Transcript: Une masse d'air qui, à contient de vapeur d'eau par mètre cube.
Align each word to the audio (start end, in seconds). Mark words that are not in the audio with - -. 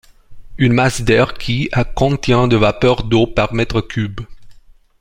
Une 0.57 0.73
masse 0.73 1.01
d'air 1.01 1.35
qui, 1.35 1.69
à 1.73 1.83
contient 1.83 2.47
de 2.47 2.55
vapeur 2.55 3.03
d'eau 3.03 3.27
par 3.27 3.53
mètre 3.53 3.81
cube. 3.81 4.21